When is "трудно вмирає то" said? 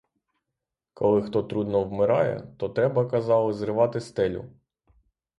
1.43-2.69